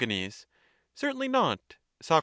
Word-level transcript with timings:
Certainly 0.95 1.27
not. 1.27 1.75
Soc. 2.01 2.19